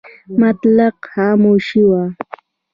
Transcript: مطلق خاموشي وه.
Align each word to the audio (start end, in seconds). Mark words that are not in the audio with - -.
مطلق 0.39 0.97
خاموشي 1.13 1.81
وه. 1.89 2.03